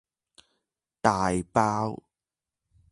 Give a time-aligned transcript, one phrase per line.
[1.03, 2.01] 大包